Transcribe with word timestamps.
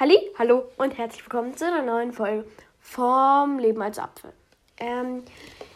Halli, 0.00 0.16
hallo 0.38 0.62
und 0.76 0.96
herzlich 0.96 1.24
willkommen 1.24 1.56
zu 1.56 1.66
einer 1.66 1.82
neuen 1.82 2.12
Folge 2.12 2.48
vom 2.78 3.58
Leben 3.58 3.82
als 3.82 3.98
Apfel. 3.98 4.32
Ähm, 4.76 5.24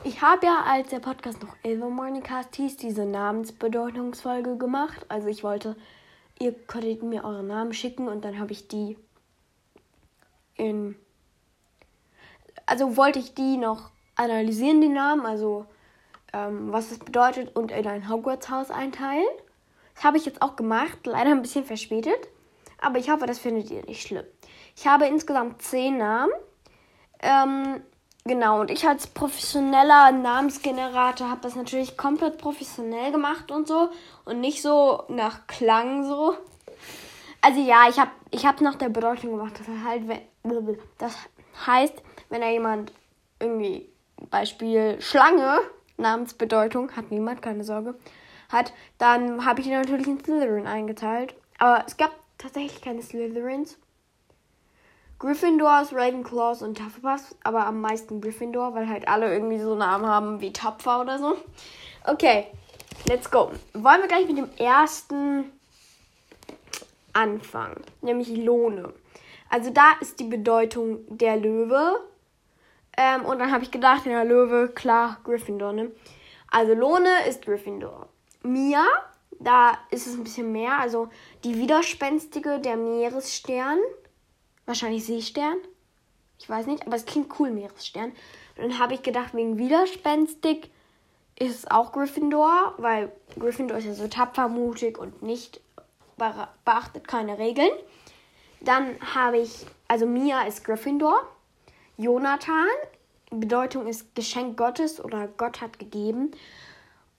ich 0.05 0.23
habe 0.23 0.47
ja, 0.47 0.63
als 0.65 0.91
der 0.91 1.01
Podcast 1.01 1.43
noch 1.43 1.57
Elva 1.65 1.89
Morningcast 1.89 2.55
hieß, 2.55 2.77
diese 2.77 3.05
Namensbedeutungsfolge 3.05 4.57
gemacht. 4.59 5.05
Also 5.09 5.27
ich 5.27 5.43
wollte, 5.43 5.75
ihr 6.39 6.53
könntet 6.53 7.03
mir 7.03 7.25
eure 7.25 7.43
Namen 7.43 7.73
schicken 7.73 8.07
und 8.07 8.25
dann 8.25 8.39
habe 8.39 8.53
ich 8.53 8.69
die 8.69 8.97
in... 10.55 10.95
Also 12.65 12.97
wollte 12.97 13.19
ich 13.19 13.35
die 13.35 13.57
noch 13.57 13.91
analysieren, 14.15 14.81
die 14.81 14.89
Namen, 14.89 15.27
also 15.27 15.67
ähm, 16.33 16.71
was 16.71 16.93
es 16.93 17.01
bedeutet 17.01 17.57
und 17.57 17.73
in 17.73 17.89
ein 17.89 18.09
Hogwarts-Haus 18.09 18.71
einteilen. 18.71 19.27
Das 19.97 20.05
habe 20.05 20.17
ich 20.17 20.27
jetzt 20.27 20.43
auch 20.43 20.55
gemacht, 20.55 21.01
leider 21.07 21.33
ein 21.33 21.43
bisschen 21.43 21.65
verspätet. 21.65 22.29
Aber 22.83 22.99
ich 22.99 23.11
hoffe, 23.11 23.27
das 23.27 23.39
findet 23.39 23.71
ihr 23.71 23.85
nicht 23.87 24.07
schlimm. 24.07 24.25
Ich 24.77 24.87
habe 24.87 25.07
insgesamt 25.07 25.63
zehn 25.63 25.99
Namen. 25.99 26.33
Ähm, 27.21 27.81
genau, 28.25 28.61
und 28.61 28.71
ich 28.71 28.87
als 28.87 29.07
professioneller 29.07 30.11
Namensgenerator 30.11 31.31
habe 31.31 31.41
das 31.43 31.55
natürlich 31.55 31.97
komplett 31.97 32.39
professionell 32.39 33.13
gemacht 33.13 33.53
und 33.53 33.69
so. 33.69 33.91
Und 34.25 34.41
nicht 34.41 34.63
so 34.63 35.05
nach 35.09 35.47
Klang 35.47 36.05
so. 36.05 36.37
Also 37.41 37.61
ja, 37.61 37.89
ich 37.89 37.99
habe 37.99 38.11
ich 38.31 38.45
hab 38.47 38.61
nach 38.61 38.75
der 38.75 38.89
Bedeutung 38.89 39.31
gemacht. 39.37 39.55
Das, 39.59 39.69
halt, 39.85 40.03
das 40.99 41.17
heißt, 41.65 42.03
wenn 42.31 42.41
da 42.41 42.49
jemand 42.49 42.93
irgendwie, 43.39 43.89
Beispiel 44.31 45.01
Schlange, 45.01 45.59
Namensbedeutung, 45.99 46.97
hat 46.97 47.13
niemand, 47.13 47.43
keine 47.43 47.63
Sorge, 47.63 47.95
hat, 48.49 48.73
dann 48.99 49.45
habe 49.45 49.61
ich 49.61 49.69
natürlich 49.69 50.09
in 50.09 50.19
Slytherin 50.19 50.67
eingeteilt. 50.67 51.35
Aber 51.59 51.85
es 51.87 51.97
gab 51.97 52.11
tatsächlich 52.43 52.81
keine 52.81 53.03
Slytherins. 53.03 53.79
Gryffindors, 55.19 55.93
Ravenclaws 55.95 56.63
und 56.63 56.85
Hufflepuffs, 56.85 57.37
aber 57.45 57.65
am 57.67 57.81
meisten 57.81 58.21
Gryffindor, 58.21 58.75
weil 58.75 58.89
halt 58.89 59.07
alle 59.07 59.33
irgendwie 59.33 59.61
so 59.61 59.77
Namen 59.77 60.05
haben 60.05 60.41
wie 60.41 60.53
Tapfer 60.53 61.01
oder 61.01 61.21
so. 61.21 61.37
Okay, 62.05 62.49
let's 63.07 63.31
go. 63.31 63.53
Wollen 63.73 64.01
wir 64.01 64.09
gleich 64.09 64.27
mit 64.27 64.37
dem 64.37 64.51
ersten 64.59 65.45
anfangen, 67.13 67.81
nämlich 68.01 68.29
Lohne. 68.37 68.93
Also 69.49 69.71
da 69.71 69.93
ist 70.01 70.19
die 70.19 70.25
Bedeutung 70.25 71.05
der 71.09 71.37
Löwe. 71.37 72.01
Ähm, 72.97 73.25
und 73.25 73.39
dann 73.39 73.53
habe 73.53 73.63
ich 73.63 73.71
gedacht, 73.71 74.05
ja, 74.07 74.23
Löwe, 74.23 74.69
klar, 74.75 75.19
Gryffindor, 75.25 75.73
ne? 75.73 75.93
Also 76.51 76.75
Lohne 76.75 77.27
ist 77.29 77.45
Gryffindor. 77.45 78.09
Mia 78.43 78.85
da 79.45 79.79
ist 79.91 80.07
es 80.07 80.15
ein 80.15 80.25
bisschen 80.25 80.53
mehr. 80.53 80.79
Also 80.79 81.09
die 81.45 81.57
Widerspenstige, 81.57 82.61
der 82.61 82.77
Meeresstern. 82.77 83.79
Wahrscheinlich 84.67 85.05
Seestern. 85.05 85.57
Ich 86.39 86.49
weiß 86.49 86.67
nicht, 86.67 86.87
aber 86.87 86.97
es 86.97 87.05
klingt 87.05 87.39
cool, 87.39 87.51
Meeresstern. 87.51 88.13
Und 88.57 88.63
dann 88.63 88.79
habe 88.79 88.95
ich 88.95 89.03
gedacht, 89.03 89.35
wegen 89.35 89.59
Widerspenstig 89.59 90.71
ist 91.39 91.57
es 91.57 91.71
auch 91.71 91.93
Gryffindor, 91.93 92.75
weil 92.79 93.13
Gryffindor 93.39 93.79
ist 93.79 93.87
ja 93.87 93.95
so 93.95 94.09
tapfer, 94.09 94.49
mutig 94.49 94.99
und 94.99 95.23
nicht 95.23 95.61
beachtet 96.65 97.09
keine 97.09 97.39
Regeln. 97.39 97.71
Dann 98.61 98.97
habe 99.15 99.39
ich, 99.39 99.67
also 99.89 100.07
Mia 100.07 100.43
ist 100.43 100.65
Gryffindor. 100.65 101.27
Jonathan, 101.97 102.69
Bedeutung 103.31 103.87
ist 103.87 104.15
Geschenk 104.15 104.57
Gottes 104.57 105.03
oder 105.03 105.27
Gott 105.27 105.61
hat 105.61 105.79
gegeben. 105.79 106.33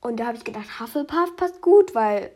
Und 0.04 0.18
da 0.18 0.28
habe 0.28 0.38
ich 0.38 0.44
gedacht, 0.44 0.82
Hufflepuff 0.82 1.36
passt 1.38 1.62
gut, 1.62 1.96
weil 1.96 2.32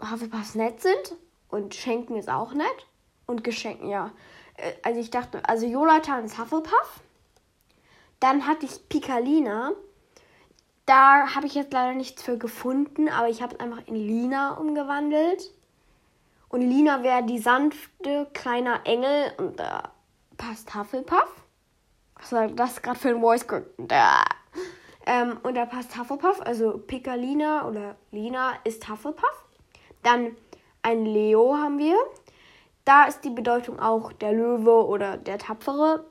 Hufflepuffs 0.00 0.54
nett 0.54 0.80
sind 0.80 1.16
und 1.48 1.74
Schenken 1.74 2.16
ist 2.16 2.30
auch 2.30 2.54
nett. 2.54 2.86
Und 3.26 3.44
Geschenken, 3.44 3.90
ja. 3.90 4.10
Äh, 4.56 4.72
also 4.82 4.98
ich 4.98 5.10
dachte, 5.10 5.46
also 5.46 5.66
Jonathan 5.66 6.24
ist 6.24 6.38
Hufflepuff. 6.38 7.00
Dann 8.20 8.46
hatte 8.46 8.64
ich 8.64 8.88
Picalina. 8.88 9.72
Da 10.86 11.34
habe 11.34 11.46
ich 11.46 11.54
jetzt 11.54 11.74
leider 11.74 11.94
nichts 11.94 12.22
für 12.22 12.38
gefunden, 12.38 13.10
aber 13.10 13.28
ich 13.28 13.42
habe 13.42 13.54
es 13.54 13.60
einfach 13.60 13.86
in 13.86 13.94
Lina 13.94 14.54
umgewandelt. 14.54 15.52
Und 16.48 16.62
Lina 16.62 17.02
wäre 17.02 17.22
die 17.22 17.38
sanfte, 17.38 18.26
kleiner 18.32 18.80
Engel 18.86 19.34
und 19.36 19.60
da 19.60 19.92
passt 20.38 20.74
Hufflepuff. 20.74 21.44
Was 22.14 22.32
war 22.32 22.48
das 22.48 22.80
gerade 22.80 22.98
für 22.98 23.10
ein 23.10 23.20
Voice? 23.20 23.46
Da. 23.76 24.24
Ähm, 25.08 25.38
und 25.42 25.54
da 25.56 25.64
passt 25.64 25.98
Hufflepuff, 25.98 26.42
also 26.42 26.76
Picalina 26.76 27.66
oder 27.66 27.96
Lina 28.10 28.52
ist 28.64 28.86
Hufflepuff. 28.90 29.44
Dann 30.02 30.36
ein 30.82 31.06
Leo 31.06 31.56
haben 31.56 31.78
wir. 31.78 31.96
Da 32.84 33.06
ist 33.06 33.22
die 33.22 33.30
Bedeutung 33.30 33.80
auch 33.80 34.12
der 34.12 34.34
Löwe 34.34 34.86
oder 34.86 35.16
der 35.16 35.38
Tapfere. 35.38 36.04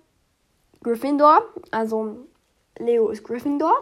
Gryffindor, 0.84 1.44
also 1.70 2.26
Leo 2.80 3.10
ist 3.10 3.24
Gryffindor. 3.24 3.76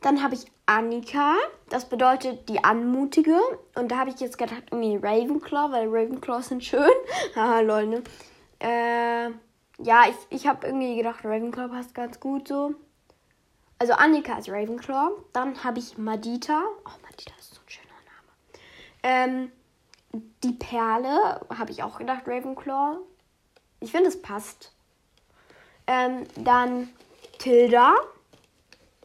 Dann 0.00 0.22
habe 0.22 0.34
ich 0.34 0.46
Annika, 0.66 1.34
das 1.68 1.88
bedeutet 1.88 2.48
die 2.48 2.62
Anmutige. 2.62 3.36
Und 3.74 3.90
da 3.90 3.98
habe 3.98 4.10
ich 4.10 4.20
jetzt 4.20 4.38
gedacht, 4.38 4.62
irgendwie 4.70 4.96
Ravenclaw, 4.96 5.72
weil 5.72 5.88
Ravenclaws 5.88 6.48
sind 6.48 6.62
schön. 6.62 6.90
Haha, 7.34 7.60
lol, 7.60 7.86
ne? 7.88 8.02
Äh, 8.60 9.30
ja, 9.82 10.04
ich, 10.08 10.16
ich 10.30 10.46
habe 10.46 10.68
irgendwie 10.68 10.96
gedacht, 10.96 11.24
Ravenclaw 11.24 11.68
passt 11.68 11.96
ganz 11.96 12.20
gut 12.20 12.46
so. 12.46 12.76
Also 13.78 13.92
Annika 13.92 14.38
ist 14.38 14.48
Ravenclaw. 14.48 15.10
Dann 15.32 15.62
habe 15.62 15.78
ich 15.78 15.98
Madita. 15.98 16.62
Oh, 16.84 16.98
Madita 17.02 17.34
ist 17.38 17.54
so 17.54 17.60
ein 17.60 17.68
schöner 17.68 17.92
Name. 18.06 19.42
Ähm, 19.42 19.52
die 20.42 20.52
Perle 20.52 21.40
habe 21.50 21.70
ich 21.70 21.82
auch 21.82 21.98
gedacht, 21.98 22.22
Ravenclaw. 22.26 22.98
Ich 23.80 23.90
finde, 23.90 24.08
es 24.08 24.20
passt. 24.20 24.72
Ähm, 25.86 26.24
dann 26.36 26.88
Tilda. 27.38 27.94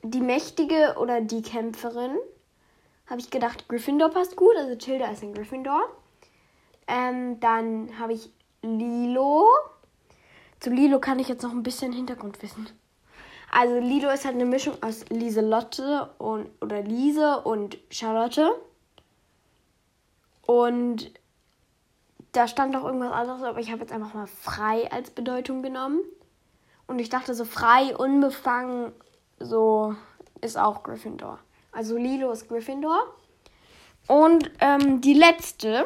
Die 0.03 0.21
Mächtige 0.21 0.95
oder 0.97 1.21
die 1.21 1.41
Kämpferin. 1.41 2.17
Habe 3.07 3.19
ich 3.19 3.29
gedacht, 3.29 3.67
Gryffindor 3.67 4.09
passt 4.09 4.35
gut. 4.35 4.55
Also 4.55 4.75
Tilda 4.75 5.11
ist 5.11 5.21
ein 5.21 5.33
Gryffindor. 5.33 5.81
Ähm, 6.87 7.39
dann 7.39 7.99
habe 7.99 8.13
ich 8.13 8.31
Lilo. 8.61 9.45
Zu 10.59 10.69
Lilo 10.69 10.99
kann 10.99 11.19
ich 11.19 11.27
jetzt 11.27 11.43
noch 11.43 11.51
ein 11.51 11.63
bisschen 11.63 11.91
Hintergrundwissen. 11.91 12.69
Also 13.51 13.79
Lido 13.79 14.09
ist 14.09 14.23
halt 14.23 14.35
eine 14.35 14.45
Mischung 14.45 14.81
aus 14.81 15.03
Lieselotte 15.09 16.09
und 16.19 16.49
oder 16.61 16.81
Lise 16.81 17.41
und 17.41 17.77
Charlotte. 17.89 18.49
Und 20.47 21.11
da 22.31 22.47
stand 22.47 22.73
doch 22.73 22.85
irgendwas 22.85 23.11
anderes, 23.11 23.43
aber 23.43 23.59
ich 23.59 23.69
habe 23.69 23.81
jetzt 23.81 23.91
einfach 23.91 24.13
mal 24.13 24.27
frei 24.27 24.89
als 24.89 25.11
Bedeutung 25.11 25.63
genommen. 25.63 25.99
Und 26.87 26.99
ich 26.99 27.09
dachte 27.09 27.33
so 27.33 27.43
frei, 27.43 27.95
unbefangen, 27.95 28.93
so 29.39 29.95
ist 30.39 30.57
auch 30.57 30.83
Gryffindor. 30.83 31.39
Also 31.73 31.97
Lilo 31.97 32.31
ist 32.31 32.47
Gryffindor. 32.47 33.01
Und 34.07 34.49
ähm, 34.61 35.01
die 35.01 35.13
letzte, 35.13 35.85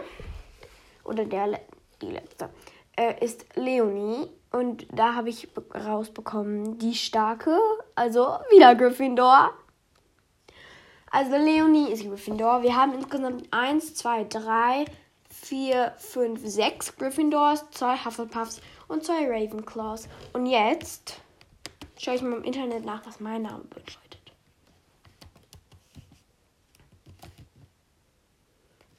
oder 1.04 1.26
der, 1.26 1.60
die 2.02 2.12
letzte, 2.12 2.50
äh, 2.96 3.24
ist 3.26 3.46
Leonie. 3.56 4.30
Und 4.56 4.88
da 4.90 5.16
habe 5.16 5.28
ich 5.28 5.50
rausbekommen, 5.74 6.78
die 6.78 6.96
starke, 6.96 7.60
also 7.94 8.40
wieder 8.50 8.74
Gryffindor. 8.74 9.52
Also 11.12 11.36
Leonie 11.36 11.92
ist 11.92 12.06
Gryffindor. 12.06 12.62
Wir 12.62 12.74
haben 12.74 12.94
insgesamt 12.94 13.50
1, 13.52 13.96
2, 13.96 14.24
3, 14.24 14.86
4, 15.30 15.94
5, 15.98 16.40
6 16.42 16.96
Gryffindors, 16.96 17.70
2 17.72 18.06
Hufflepuffs 18.06 18.62
und 18.88 19.04
2 19.04 19.28
Ravenclaws. 19.28 20.08
Und 20.32 20.46
jetzt 20.46 21.20
schaue 21.98 22.16
ich 22.16 22.22
mal 22.22 22.38
im 22.38 22.44
Internet 22.46 22.86
nach, 22.86 23.06
was 23.06 23.20
mein 23.20 23.42
Name 23.42 23.66
bedeutet. 23.66 24.32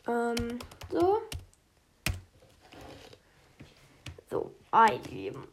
Ähm, 0.06 0.58
so. 0.90 1.22
So, 4.76 4.82
eingeben. 4.82 5.48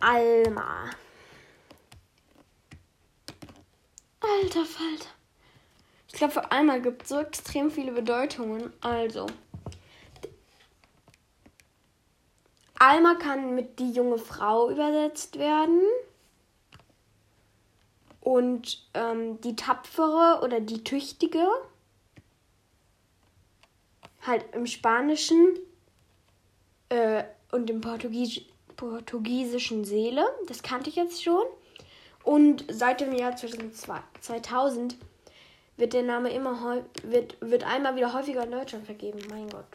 Alma. 0.00 0.90
Alter 4.20 4.64
Falter. 4.64 5.10
Ich 6.08 6.14
glaube, 6.14 6.32
für 6.32 6.52
Alma 6.52 6.78
gibt 6.78 7.02
es 7.02 7.10
so 7.10 7.20
extrem 7.20 7.70
viele 7.70 7.92
Bedeutungen. 7.92 8.72
Also. 8.80 9.26
Alma 12.78 13.14
kann 13.16 13.54
mit 13.54 13.78
die 13.78 13.92
junge 13.92 14.18
Frau 14.18 14.70
übersetzt 14.70 15.38
werden. 15.38 15.82
Und 18.20 18.88
ähm, 18.94 19.38
die 19.42 19.54
tapfere 19.54 20.40
oder 20.42 20.60
die 20.60 20.82
tüchtige. 20.82 21.46
Halt 24.22 24.54
im 24.54 24.66
Spanischen 24.66 25.58
äh, 26.88 27.24
und 27.50 27.70
im 27.70 27.80
Portugies 27.80 28.42
portugiesischen 28.76 29.84
Seele. 29.84 30.26
Das 30.48 30.62
kannte 30.62 30.90
ich 30.90 30.96
jetzt 30.96 31.22
schon. 31.22 31.44
Und 32.24 32.64
seit 32.68 33.00
dem 33.00 33.14
Jahr 33.14 33.36
2000 33.36 34.96
wird 35.76 35.92
der 35.92 36.02
Name 36.02 36.30
immer 36.30 36.82
wird, 37.02 37.36
wird 37.40 37.64
einmal 37.64 37.96
wieder 37.96 38.12
häufiger 38.12 38.44
in 38.44 38.50
Deutschland 38.50 38.86
vergeben. 38.86 39.20
Mein 39.28 39.48
Gott. 39.48 39.66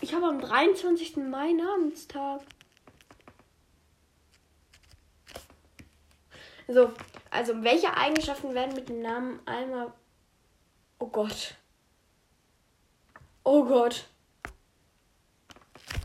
Ich 0.00 0.14
habe 0.14 0.26
am 0.26 0.40
23. 0.40 1.16
Mai 1.16 1.52
Namenstag. 1.52 2.42
So, 6.68 6.92
also 7.30 7.62
welche 7.62 7.96
Eigenschaften 7.96 8.54
werden 8.54 8.74
mit 8.74 8.88
dem 8.88 9.00
Namen 9.00 9.40
Alma. 9.46 9.92
Oh 10.98 11.06
Gott. 11.06 11.54
Oh 13.50 13.64
Gott. 13.64 14.04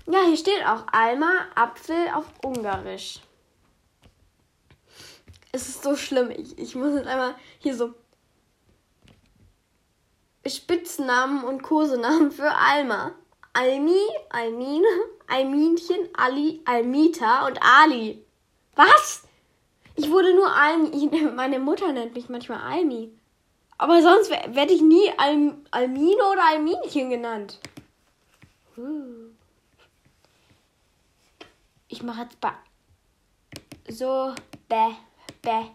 Ja, 0.05 0.23
hier 0.25 0.37
steht 0.37 0.65
auch 0.65 0.85
Alma 0.93 1.45
Apfel 1.55 2.07
auf 2.15 2.23
Ungarisch. 2.41 3.19
Es 5.51 5.67
ist 5.67 5.83
so 5.83 5.97
schlimm. 5.97 6.31
Ich, 6.31 6.57
ich 6.57 6.73
muss 6.73 6.93
jetzt 6.95 7.05
einmal 7.05 7.35
hier 7.59 7.75
so 7.75 7.93
Spitznamen 10.47 11.43
und 11.43 11.63
Kosenamen 11.63 12.31
für 12.31 12.49
Alma. 12.49 13.11
Almi, 13.51 13.99
Almine, 14.29 14.87
Alminchen, 15.27 16.07
Ali, 16.13 16.61
Almita 16.63 17.45
und 17.45 17.59
Ali. 17.61 18.25
Was? 18.77 19.23
Ich 19.95 20.09
wurde 20.09 20.33
nur 20.33 20.49
Almi. 20.55 21.09
Meine 21.35 21.59
Mutter 21.59 21.91
nennt 21.91 22.13
mich 22.13 22.29
manchmal 22.29 22.61
Almi. 22.61 23.11
Aber 23.83 24.01
sonst 24.01 24.29
werde 24.29 24.71
ich 24.71 24.81
nie 24.81 25.11
Al 25.17 25.55
Almine 25.71 26.23
oder 26.31 26.47
Alminchen 26.51 27.09
genannt. 27.09 27.59
Ich 31.89 32.01
mache 32.01 32.21
jetzt 32.21 32.39
ba. 32.39 32.53
So, 33.89 34.33
bäh, 34.69 34.93
bäh. 35.41 35.65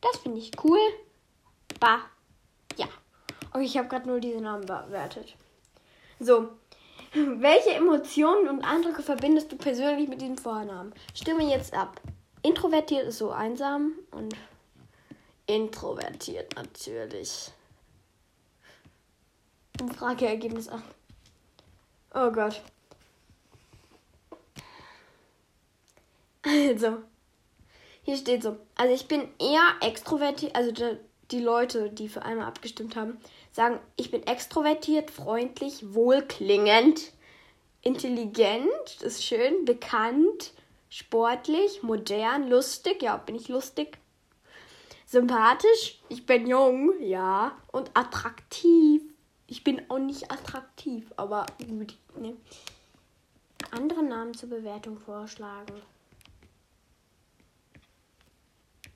Das 0.00 0.18
finde 0.18 0.38
ich 0.38 0.52
cool. 0.62 0.78
Ba. 1.80 2.02
Ja. 2.76 2.86
Okay, 3.52 3.64
ich 3.64 3.76
habe 3.76 3.88
gerade 3.88 4.06
nur 4.06 4.20
diese 4.20 4.40
Namen 4.40 4.64
bewertet. 4.64 5.34
So. 6.20 6.50
Welche 7.12 7.70
Emotionen 7.70 8.46
und 8.46 8.62
Eindrücke 8.62 9.02
verbindest 9.02 9.50
du 9.50 9.56
persönlich 9.56 10.08
mit 10.08 10.20
diesem 10.20 10.38
Vornamen? 10.38 10.94
Stimme 11.12 11.42
jetzt 11.42 11.74
ab. 11.74 12.00
Introvertiert 12.42 13.08
ist 13.08 13.18
so 13.18 13.32
einsam 13.32 13.94
und 14.12 14.36
introvertiert 15.48 16.54
natürlich. 16.54 17.50
Frageergebnis 19.96 20.68
an. 20.68 20.82
Oh 22.14 22.30
Gott. 22.30 22.62
Also, 26.42 26.98
hier 28.02 28.16
steht 28.16 28.42
so. 28.42 28.56
Also 28.76 28.94
ich 28.94 29.06
bin 29.06 29.28
eher 29.38 29.74
extrovertiert, 29.82 30.54
also 30.54 30.72
die, 30.72 30.96
die 31.30 31.40
Leute, 31.40 31.90
die 31.90 32.08
für 32.08 32.22
einmal 32.22 32.46
abgestimmt 32.46 32.96
haben, 32.96 33.18
sagen, 33.52 33.80
ich 33.96 34.10
bin 34.10 34.26
extrovertiert, 34.26 35.10
freundlich, 35.10 35.94
wohlklingend, 35.94 37.12
intelligent, 37.82 38.70
das 39.00 39.14
ist 39.14 39.24
schön, 39.24 39.64
bekannt, 39.64 40.52
sportlich, 40.88 41.82
modern, 41.82 42.48
lustig, 42.48 43.02
ja, 43.02 43.16
bin 43.18 43.34
ich 43.34 43.48
lustig. 43.48 43.98
Sympathisch, 45.10 46.02
ich 46.10 46.26
bin 46.26 46.46
jung, 46.46 46.92
ja, 47.00 47.56
und 47.72 47.90
attraktiv. 47.94 49.00
Ich 49.46 49.64
bin 49.64 49.80
auch 49.88 49.98
nicht 49.98 50.30
attraktiv, 50.30 51.10
aber 51.16 51.46
gut. 51.66 51.96
Ne? 52.18 52.36
Andere 53.70 54.02
Namen 54.02 54.34
zur 54.34 54.50
Bewertung 54.50 54.98
vorschlagen. 54.98 55.80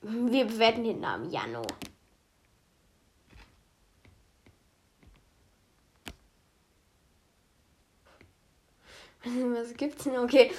Wir 0.02 0.44
bewerten 0.44 0.84
den 0.84 1.00
Namen 1.00 1.30
Jano. 1.30 1.62
Was 9.24 9.74
gibt's 9.74 10.04
denn? 10.04 10.18
Okay, 10.18 10.50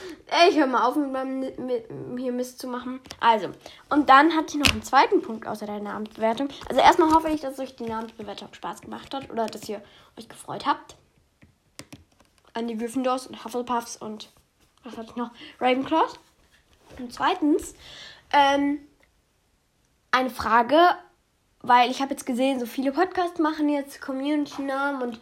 ich 0.50 0.58
höre 0.58 0.68
mal 0.68 0.86
auf, 0.88 0.96
mit 0.96 1.12
meinem 1.12 1.40
mit, 1.40 1.88
hier 2.18 2.32
Mist 2.32 2.60
zu 2.60 2.68
machen. 2.68 3.02
Also, 3.20 3.50
und 3.90 4.10
dann 4.10 4.36
hat 4.36 4.50
sie 4.50 4.58
noch 4.58 4.72
einen 4.72 4.84
zweiten 4.84 5.22
Punkt 5.22 5.48
außer 5.48 5.66
der 5.66 5.80
Namensbewertung. 5.80 6.50
Also 6.70 6.82
erstmal 6.82 7.14
hoffe 7.14 7.30
ich, 7.30 7.42
dass 7.42 7.60
euch 7.60 7.76
die 7.76 7.86
Namensbewertung 7.86 8.54
Spaß 8.54 8.82
gemacht 8.82 9.14
hat 9.14 9.30
oder 9.30 9.48
dass 9.48 9.68
ihr 9.68 9.82
euch 10.18 10.30
gefreut 10.30 10.66
habt. 10.66 10.96
An 12.54 12.68
die 12.68 12.78
Gryffindors 12.78 13.28
und 13.28 13.44
Hufflepuffs 13.44 13.98
und 13.98 14.32
was 14.84 14.98
hatte 14.98 15.10
ich 15.10 15.16
noch? 15.16 15.32
Ravenclaws. 15.60 16.14
Und 17.00 17.12
zweitens, 17.12 17.74
ähm, 18.32 18.80
eine 20.12 20.30
Frage, 20.30 20.80
weil 21.62 21.90
ich 21.90 22.02
habe 22.02 22.12
jetzt 22.12 22.26
gesehen, 22.26 22.60
so 22.60 22.66
viele 22.66 22.92
Podcasts 22.92 23.40
machen 23.40 23.68
jetzt 23.70 24.02
Community-Namen 24.02 25.02
und 25.02 25.20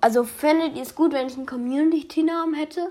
also 0.00 0.24
fändet 0.24 0.76
ihr 0.76 0.82
es 0.82 0.94
gut, 0.94 1.12
wenn 1.12 1.26
ich 1.26 1.36
einen 1.36 1.46
Community-Namen 1.46 2.54
hätte? 2.54 2.90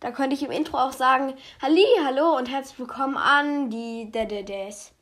Da 0.00 0.10
könnte 0.10 0.34
ich 0.34 0.42
im 0.42 0.50
Intro 0.50 0.78
auch 0.78 0.92
sagen, 0.92 1.34
Halli, 1.60 1.84
hallo 2.04 2.36
und 2.36 2.46
herzlich 2.46 2.78
willkommen 2.78 3.16
an 3.16 3.68
die 3.68 4.10
Dededes. 4.10 4.92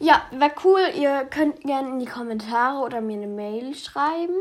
Ja, 0.00 0.22
wäre 0.32 0.50
cool. 0.64 0.80
Ihr 0.98 1.24
könnt 1.26 1.60
gerne 1.60 1.88
in 1.88 2.00
die 2.00 2.06
Kommentare 2.06 2.84
oder 2.84 3.00
mir 3.00 3.18
eine 3.18 3.28
Mail 3.28 3.76
schreiben, 3.76 4.34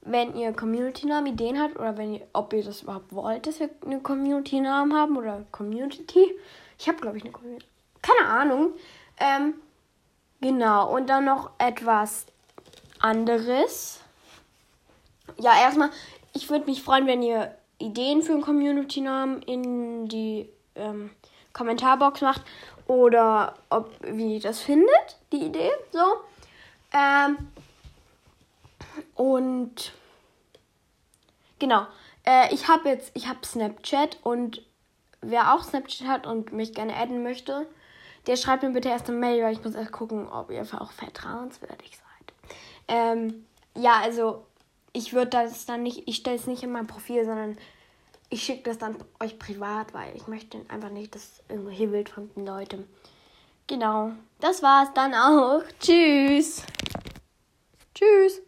wenn 0.00 0.34
ihr 0.34 0.54
Community-Namen 0.54 1.34
Ideen 1.34 1.60
habt 1.60 1.76
oder 1.76 1.98
wenn 1.98 2.14
ihr, 2.14 2.26
ob 2.32 2.54
ihr 2.54 2.64
das 2.64 2.82
überhaupt 2.82 3.12
wollt, 3.12 3.46
dass 3.46 3.60
wir 3.60 3.68
eine 3.84 4.00
Community-Namen 4.00 4.96
haben 4.96 5.18
oder 5.18 5.44
Community. 5.52 6.34
Ich 6.78 6.88
habe, 6.88 6.98
glaube 6.98 7.18
ich, 7.18 7.24
eine 7.24 7.32
Community. 7.32 7.66
Keine 8.00 8.26
Ahnung. 8.30 8.72
Ähm, 9.18 9.54
genau. 10.40 10.94
Und 10.94 11.10
dann 11.10 11.26
noch 11.26 11.50
etwas 11.58 12.24
anderes 13.00 14.00
ja, 15.38 15.52
erstmal, 15.60 15.90
ich 16.34 16.48
würde 16.50 16.66
mich 16.66 16.82
freuen, 16.82 17.06
wenn 17.06 17.22
ihr 17.22 17.54
Ideen 17.78 18.22
für 18.22 18.32
einen 18.32 18.42
Community-Namen 18.42 19.42
in 19.42 20.08
die 20.08 20.48
ähm, 20.74 21.10
Kommentarbox 21.52 22.20
macht 22.20 22.42
oder 22.86 23.54
ob 23.70 23.90
wie 24.02 24.36
ihr 24.36 24.40
das 24.40 24.60
findet, 24.60 25.16
die 25.32 25.44
Idee. 25.44 25.70
So. 25.92 26.00
Ähm, 26.92 27.36
und 29.14 29.92
genau, 31.58 31.86
äh, 32.24 32.52
ich 32.52 32.68
habe 32.68 32.88
jetzt, 32.88 33.10
ich 33.14 33.28
habe 33.28 33.44
Snapchat 33.44 34.18
und 34.22 34.62
wer 35.20 35.54
auch 35.54 35.62
Snapchat 35.62 36.08
hat 36.08 36.26
und 36.26 36.52
mich 36.52 36.74
gerne 36.74 36.96
adden 36.96 37.22
möchte, 37.22 37.66
der 38.26 38.36
schreibt 38.36 38.62
mir 38.62 38.70
bitte 38.70 38.88
erst 38.88 39.08
eine 39.08 39.18
Mail, 39.18 39.42
weil 39.42 39.52
ich 39.52 39.64
muss 39.64 39.74
erst 39.74 39.92
gucken, 39.92 40.28
ob 40.28 40.50
ihr 40.50 40.62
auch 40.62 40.92
vertrauenswürdig 40.92 41.98
seid. 41.98 42.34
Ähm, 42.88 43.46
ja, 43.76 44.00
also 44.02 44.44
ich 44.98 45.12
würde 45.12 45.30
das 45.30 45.64
dann 45.64 45.84
nicht, 45.84 46.02
ich 46.06 46.16
stelle 46.16 46.36
es 46.36 46.48
nicht 46.48 46.64
in 46.64 46.72
mein 46.72 46.88
Profil, 46.88 47.24
sondern 47.24 47.56
ich 48.30 48.42
schicke 48.42 48.64
das 48.64 48.78
dann 48.78 48.96
euch 49.20 49.38
privat, 49.38 49.94
weil 49.94 50.14
ich 50.16 50.26
möchte 50.26 50.60
einfach 50.68 50.90
nicht, 50.90 51.14
dass 51.14 51.42
irgendwelche 51.48 51.92
wildfremden 51.92 52.44
Leute. 52.44 52.84
Genau. 53.68 54.12
Das 54.40 54.62
war's 54.62 54.92
dann 54.94 55.14
auch. 55.14 55.62
Tschüss. 55.78 56.64
Tschüss. 57.94 58.42